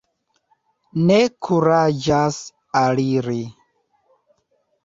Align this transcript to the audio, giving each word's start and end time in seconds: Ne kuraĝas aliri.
Ne 1.09 1.17
kuraĝas 1.47 2.39
aliri. 2.83 3.39